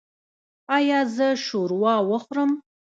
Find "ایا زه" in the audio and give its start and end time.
0.77-1.27